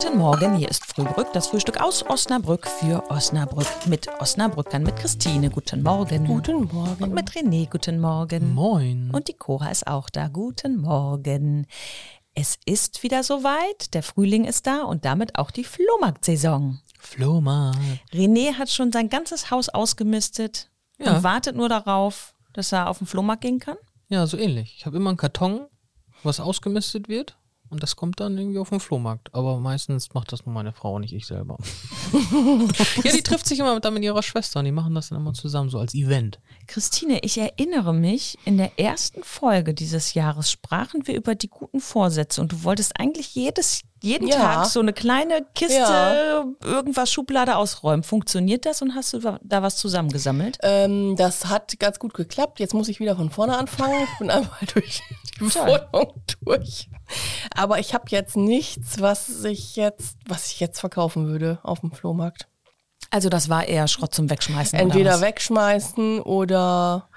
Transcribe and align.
Guten 0.00 0.18
Morgen, 0.18 0.54
hier 0.56 0.68
ist 0.68 0.84
Frühbrück, 0.86 1.32
das 1.32 1.48
Frühstück 1.48 1.80
aus 1.80 2.04
Osnabrück 2.06 2.68
für 2.68 3.10
Osnabrück 3.10 3.66
mit 3.86 4.08
Osnabrückern, 4.20 4.84
mit 4.84 4.94
Christine. 4.94 5.50
Guten 5.50 5.82
Morgen. 5.82 6.24
Guten 6.24 6.68
Morgen. 6.72 7.02
Und 7.02 7.14
mit 7.14 7.30
René, 7.32 7.68
guten 7.68 7.98
Morgen. 8.00 8.54
Moin. 8.54 9.10
Und 9.12 9.26
die 9.26 9.32
Cora 9.34 9.70
ist 9.70 9.88
auch 9.88 10.08
da. 10.08 10.28
Guten 10.28 10.76
Morgen. 10.80 11.66
Es 12.34 12.58
ist 12.64 13.02
wieder 13.02 13.24
soweit, 13.24 13.92
der 13.92 14.04
Frühling 14.04 14.44
ist 14.44 14.68
da 14.68 14.82
und 14.82 15.04
damit 15.04 15.36
auch 15.36 15.50
die 15.50 15.64
Flohmarktsaison. 15.64 16.78
Flohmarkt. 17.00 17.78
René 18.12 18.54
hat 18.54 18.70
schon 18.70 18.92
sein 18.92 19.08
ganzes 19.08 19.50
Haus 19.50 19.68
ausgemistet 19.68 20.70
Ja. 20.98 21.16
und 21.16 21.22
wartet 21.24 21.56
nur 21.56 21.68
darauf, 21.68 22.34
dass 22.52 22.70
er 22.70 22.88
auf 22.88 22.98
den 22.98 23.08
Flohmarkt 23.08 23.42
gehen 23.42 23.58
kann. 23.58 23.76
Ja, 24.08 24.26
so 24.28 24.36
ähnlich. 24.36 24.76
Ich 24.78 24.86
habe 24.86 24.96
immer 24.96 25.10
einen 25.10 25.16
Karton, 25.18 25.66
was 26.22 26.38
ausgemistet 26.38 27.08
wird. 27.08 27.36
Und 27.70 27.82
das 27.82 27.96
kommt 27.96 28.18
dann 28.20 28.38
irgendwie 28.38 28.58
auf 28.58 28.70
den 28.70 28.80
Flohmarkt. 28.80 29.28
Aber 29.34 29.58
meistens 29.58 30.14
macht 30.14 30.32
das 30.32 30.46
nur 30.46 30.54
meine 30.54 30.72
Frau, 30.72 30.98
nicht 30.98 31.12
ich 31.12 31.26
selber. 31.26 31.58
ja, 33.04 33.12
die 33.12 33.22
trifft 33.22 33.46
sich 33.46 33.58
immer 33.58 33.78
dann 33.80 33.94
mit 33.94 34.02
ihrer 34.02 34.22
Schwester 34.22 34.60
und 34.60 34.64
die 34.64 34.72
machen 34.72 34.94
das 34.94 35.10
dann 35.10 35.18
immer 35.18 35.34
zusammen, 35.34 35.68
so 35.70 35.78
als 35.78 35.94
Event. 35.94 36.38
Christine, 36.66 37.18
ich 37.22 37.38
erinnere 37.38 37.92
mich, 37.92 38.38
in 38.44 38.56
der 38.56 38.78
ersten 38.78 39.22
Folge 39.22 39.74
dieses 39.74 40.14
Jahres 40.14 40.50
sprachen 40.50 41.06
wir 41.06 41.14
über 41.14 41.34
die 41.34 41.48
guten 41.48 41.80
Vorsätze 41.80 42.40
und 42.40 42.52
du 42.52 42.64
wolltest 42.64 42.98
eigentlich 42.98 43.34
jedes, 43.34 43.82
jeden 44.02 44.28
Ja. 44.28 44.36
Tag 44.36 44.66
so 44.66 44.80
eine 44.80 44.92
kleine 44.92 45.44
Kiste, 45.54 45.74
Ja. 45.78 46.44
irgendwas 46.62 47.10
Schublade 47.12 47.56
ausräumen. 47.56 48.02
Funktioniert 48.02 48.64
das 48.64 48.80
und 48.80 48.94
hast 48.94 49.12
du 49.12 49.38
da 49.42 49.62
was 49.62 49.76
zusammengesammelt? 49.76 50.58
Ähm, 50.62 51.16
das 51.16 51.46
hat 51.46 51.78
ganz 51.78 51.98
gut 51.98 52.14
geklappt. 52.14 52.60
Jetzt 52.60 52.74
muss 52.74 52.88
ich 52.88 53.00
wieder 53.00 53.16
von 53.16 53.30
vorne 53.30 53.56
anfangen. 53.58 53.94
Ich 54.12 54.18
bin 54.18 54.30
einmal 54.30 54.50
durch 54.72 55.00
die. 55.10 55.14
Wohnung 55.40 56.12
durch. 56.44 56.88
Aber 57.54 57.78
ich 57.78 57.94
habe 57.94 58.04
jetzt 58.08 58.36
nichts, 58.36 59.00
was 59.00 59.44
ich 59.44 59.76
jetzt, 59.76 60.18
was 60.26 60.50
ich 60.52 60.60
jetzt 60.60 60.80
verkaufen 60.80 61.26
würde 61.26 61.58
auf 61.62 61.80
dem 61.80 61.92
Flohmarkt. 61.92 62.48
Also 63.10 63.28
das 63.28 63.48
war 63.48 63.64
eher 63.66 63.88
Schrott 63.88 64.14
zum 64.14 64.28
Wegschmeißen. 64.28 64.76
oder 64.78 64.82
Entweder 64.82 65.12
was? 65.14 65.20
wegschmeißen 65.22 66.20
oder 66.20 67.08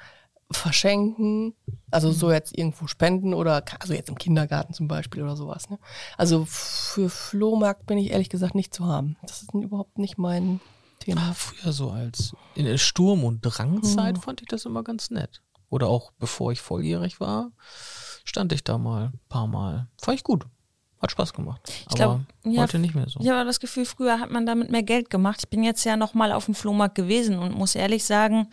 verschenken. 0.50 1.54
Also 1.90 2.12
so 2.12 2.32
jetzt 2.32 2.58
irgendwo 2.58 2.88
spenden 2.88 3.34
oder 3.34 3.64
also 3.80 3.94
jetzt 3.94 4.10
im 4.10 4.18
Kindergarten 4.18 4.74
zum 4.74 4.88
Beispiel 4.88 5.24
oder 5.24 5.36
sowas. 5.36 5.70
Ne? 5.70 5.80
Also 6.18 6.46
für 6.46 7.10
Flohmarkt 7.10 7.86
bin 7.86 7.98
ich 7.98 8.12
ehrlich 8.12 8.30
gesagt 8.30 8.56
nicht 8.56 8.74
zu 8.74 8.86
haben. 8.86 9.18
Das 9.24 9.42
ist 9.42 9.54
überhaupt 9.54 9.98
nicht 9.98 10.18
mein 10.18 10.62
Thema. 11.00 11.30
Ah, 11.30 11.34
früher 11.34 11.74
so 11.74 11.90
als 11.92 12.34
in 12.56 12.66
der 12.66 12.78
Sturm- 12.78 13.24
und 13.24 13.42
Drangzeit 13.42 14.18
fand 14.20 14.42
ich 14.42 14.48
das 14.48 14.66
immer 14.66 14.84
ganz 14.84 15.10
nett. 15.10 15.42
Oder 15.70 15.88
auch 15.88 16.12
bevor 16.20 16.52
ich 16.52 16.62
volljährig 16.62 17.20
war, 17.20 17.52
stand 18.24 18.54
ich 18.54 18.64
da 18.64 18.78
mal 18.78 19.06
ein 19.06 19.20
paar 19.30 19.48
Mal. 19.48 19.88
Fand 20.02 20.18
ich 20.18 20.24
gut. 20.24 20.46
Hat 21.02 21.12
Spaß 21.12 21.34
gemacht. 21.34 21.62
Ich 21.90 21.96
glaub, 21.96 22.22
aber 22.44 22.52
ja, 22.52 22.62
heute 22.62 22.78
nicht 22.78 22.94
mehr 22.94 23.10
so. 23.10 23.20
Ich 23.20 23.28
habe 23.28 23.40
aber 23.40 23.48
das 23.48 23.60
Gefühl, 23.60 23.86
früher 23.86 24.20
hat 24.20 24.30
man 24.30 24.46
damit 24.46 24.70
mehr 24.70 24.84
Geld 24.84 25.10
gemacht. 25.10 25.40
Ich 25.44 25.50
bin 25.50 25.64
jetzt 25.64 25.84
ja 25.84 25.98
noch 25.98 26.14
mal 26.14 26.32
auf 26.32 26.46
dem 26.46 26.54
Flohmarkt 26.54 26.94
gewesen 26.94 27.40
und 27.40 27.56
muss 27.56 27.74
ehrlich 27.74 28.06
sagen, 28.06 28.50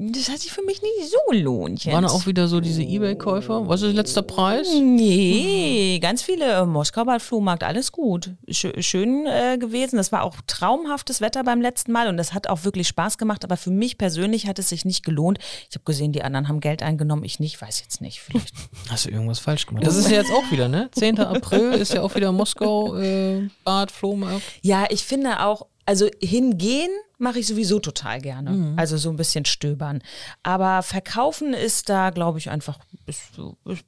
das 0.00 0.28
hat 0.28 0.38
sich 0.38 0.52
für 0.52 0.62
mich 0.62 0.80
nicht 0.80 1.10
so 1.10 1.18
gelohnt. 1.28 1.84
Jetzt. 1.84 1.92
Waren 1.92 2.04
auch 2.04 2.26
wieder 2.26 2.46
so 2.46 2.60
diese 2.60 2.84
Ebay-Käufer? 2.84 3.68
Was 3.68 3.82
ist 3.82 3.94
letzter 3.96 4.22
Preis? 4.22 4.68
Nee, 4.80 5.98
ganz 6.00 6.22
viele. 6.22 6.44
äh, 6.52 6.64
Moskauer 6.64 7.18
Flohmarkt, 7.18 7.64
alles 7.64 7.90
gut. 7.90 8.30
Schö 8.48 8.80
schön 8.80 9.26
äh, 9.26 9.58
gewesen. 9.58 9.96
Das 9.96 10.12
war 10.12 10.22
auch 10.22 10.36
traumhaftes 10.46 11.20
Wetter 11.20 11.42
beim 11.42 11.60
letzten 11.60 11.90
Mal 11.90 12.06
und 12.06 12.16
das 12.16 12.32
hat 12.32 12.48
auch 12.48 12.62
wirklich 12.62 12.86
Spaß 12.86 13.18
gemacht. 13.18 13.42
Aber 13.42 13.56
für 13.56 13.72
mich 13.72 13.98
persönlich 13.98 14.46
hat 14.46 14.60
es 14.60 14.68
sich 14.68 14.84
nicht 14.84 15.04
gelohnt. 15.04 15.40
Ich 15.68 15.74
habe 15.74 15.84
gesehen, 15.84 16.12
die 16.12 16.22
anderen 16.22 16.46
haben 16.46 16.60
Geld 16.60 16.84
eingenommen. 16.84 17.24
Ich 17.24 17.40
nicht, 17.40 17.60
weiß 17.60 17.80
jetzt 17.80 18.00
nicht. 18.00 18.20
Vielleicht. 18.20 18.54
Hast 18.90 19.06
du 19.06 19.10
irgendwas 19.10 19.40
falsch 19.40 19.66
gemacht? 19.66 19.84
Das 19.84 19.96
ist 19.96 20.08
ja 20.08 20.18
jetzt 20.20 20.30
auch 20.30 20.48
wieder, 20.52 20.68
ne? 20.68 20.90
10. 20.92 21.18
April 21.18 21.72
ist 21.72 21.92
ja 21.92 22.02
auch 22.02 22.14
wieder 22.14 22.30
Moskau, 22.30 22.96
äh, 22.96 23.48
Bad, 23.64 23.90
Flohmarkt. 23.90 24.42
ja, 24.62 24.86
ich 24.90 25.02
finde 25.02 25.44
auch, 25.44 25.66
also 25.88 26.06
hingehen 26.20 26.90
mache 27.16 27.38
ich 27.38 27.46
sowieso 27.46 27.78
total 27.78 28.20
gerne. 28.20 28.50
Also 28.76 28.98
so 28.98 29.08
ein 29.08 29.16
bisschen 29.16 29.46
stöbern. 29.46 30.02
Aber 30.42 30.82
verkaufen 30.82 31.54
ist 31.54 31.88
da, 31.88 32.10
glaube 32.10 32.38
ich, 32.38 32.50
einfach, 32.50 32.78
ist, 33.06 33.40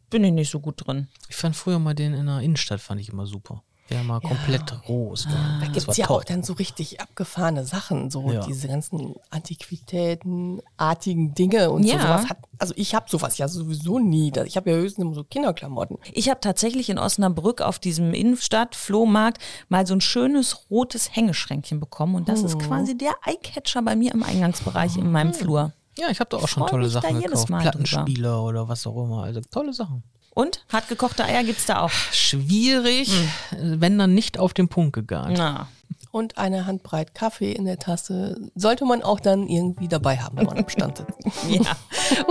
bin 0.09 0.25
ich 0.25 0.33
nicht 0.33 0.51
so 0.51 0.61
gut 0.61 0.87
drin. 0.87 1.09
Ich 1.29 1.37
fand 1.37 1.55
früher 1.55 1.79
mal 1.79 1.95
den 1.95 2.15
in 2.15 2.25
der 2.25 2.41
Innenstadt, 2.41 2.81
fand 2.81 3.03
ich 3.03 3.11
immer 3.11 3.27
super. 3.27 3.63
Der 3.91 4.05
mal 4.05 4.21
komplett 4.21 4.89
roh. 4.89 5.15
Da 5.15 5.31
Das 5.61 5.73
gibt 5.73 5.87
war 5.89 5.93
es 5.93 5.97
ja 5.97 6.07
toll. 6.07 6.19
auch 6.19 6.25
dann 6.25 6.45
so 6.45 6.53
richtig 6.53 7.01
abgefahrene 7.01 7.65
Sachen, 7.65 8.11
so 8.11 8.31
Ja. 8.31 8.47
diese 8.47 8.69
ganzen 8.69 9.15
Antiquitätenartigen 9.31 11.35
Dinge 11.35 11.71
und 11.71 11.85
Ja. 11.85 11.95
so 11.97 12.03
sowas. 12.03 12.29
Hat, 12.31 12.39
also 12.59 12.75
ich 12.77 12.95
habe 12.95 13.07
sowas 13.09 13.39
ja 13.39 13.49
sowieso 13.49 13.99
nie. 13.99 14.31
Da- 14.31 14.45
Ich 14.45 14.57
habe 14.57 14.71
ja 14.71 14.77
höchstens 14.77 15.05
immer 15.05 15.15
so 15.15 15.25
Kinderklamotten. 15.25 15.99
Ich 16.13 16.29
habe 16.29 16.41
tatsächlich 16.41 16.89
in 16.91 16.99
Osnabrück 16.99 17.61
auf 17.63 17.79
diesem 17.79 18.13
Innenstadt-Flohmarkt 18.15 19.39
mal 19.69 19.87
so 19.87 19.95
ein 19.95 20.01
schönes 20.01 20.71
rotes 20.71 21.15
Hängeschränkchen 21.15 21.81
bekommen. 21.81 22.15
Und 22.15 22.29
das 22.29 22.43
ist 22.43 22.59
quasi 22.59 22.97
der 22.97 23.13
Eyecatcher 23.25 23.83
bei 23.83 23.97
mir 23.97 24.13
im 24.13 24.23
Eingangsbereich 24.23 24.97
in 24.97 25.11
meinem 25.11 25.35
Flur. 25.35 25.73
Ja, 25.99 26.09
ich 26.11 26.21
habe 26.21 26.31
da 26.31 26.37
auch 26.39 26.49
schon 26.49 26.63
freu 26.63 26.71
tolle 26.71 26.85
da 26.85 26.91
Sachen 27.01 27.17
jedes 27.17 27.31
gekauft. 27.33 27.51
Mal 27.51 27.63
Plattenspieler 27.63 28.43
oder 28.43 28.69
was 28.69 28.87
auch 28.87 28.97
immer. 29.05 29.25
Also 29.25 29.41
tolle 29.51 29.73
Sachen. 29.73 30.03
Und 30.33 30.65
hart 30.73 30.89
gekochte 30.89 31.25
Eier 31.25 31.43
gibt's 31.45 31.67
da 31.67 31.83
auch. 31.83 31.91
Schwierig, 31.91 33.13
wenn 33.61 33.99
dann 33.99 34.15
nicht 34.15 34.39
auf 34.39 34.55
den 34.55 34.69
Punkt 34.69 34.93
gegangen. 34.93 35.35
Na. 35.37 35.69
Und 36.13 36.39
eine 36.39 36.67
Handbreit 36.67 37.15
Kaffee 37.15 37.53
in 37.53 37.65
der 37.67 37.79
Tasse 37.79 38.51
sollte 38.57 38.85
man 38.85 39.03
auch 39.03 39.21
dann 39.21 39.47
irgendwie 39.47 39.87
dabei 39.87 40.17
haben, 40.17 40.39
wenn 40.39 40.47
man 40.47 40.59
am 40.59 40.69
Stand 40.69 40.99
sitzt. 40.99 41.13
Ja. 41.49 41.77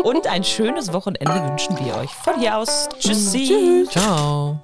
Und 0.04 0.28
ein 0.28 0.44
schönes 0.44 0.92
Wochenende 0.92 1.34
wünschen 1.50 1.78
wir 1.80 1.96
euch. 1.96 2.10
Von 2.10 2.40
hier 2.40 2.58
aus. 2.58 2.90
Tschüssi. 3.00 3.46
Tschüss. 3.48 3.90
Ciao. 3.90 4.60